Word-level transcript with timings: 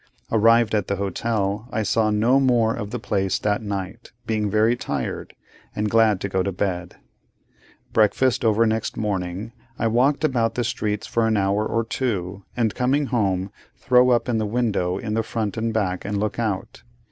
Arrived 0.31 0.73
at 0.73 0.87
the 0.87 0.95
hotel; 0.95 1.67
I 1.71 1.83
saw 1.83 2.09
no 2.09 2.39
more 2.39 2.73
of 2.73 2.89
the 2.89 2.97
place 2.97 3.37
that 3.37 3.61
night; 3.61 4.11
being 4.25 4.49
very 4.49 4.75
tired, 4.75 5.35
and 5.75 5.91
glad 5.91 6.19
to 6.21 6.27
get 6.27 6.45
to 6.45 6.51
bed. 6.51 6.95
Breakfast 7.93 8.43
over 8.43 8.65
next 8.65 8.97
morning, 8.97 9.51
I 9.77 9.85
walk 9.85 10.23
about 10.23 10.55
the 10.55 10.63
streets 10.63 11.05
for 11.05 11.27
an 11.27 11.37
hour 11.37 11.63
or 11.67 11.83
two, 11.83 12.43
and, 12.57 12.73
coming 12.73 13.05
home, 13.13 13.51
throw 13.77 14.09
up 14.09 14.25
the 14.25 14.43
window 14.43 14.97
in 14.97 15.13
the 15.13 15.21
front 15.21 15.55
and 15.55 15.71
back, 15.71 16.03
and 16.03 16.19
look 16.19 16.39
out. 16.39 16.81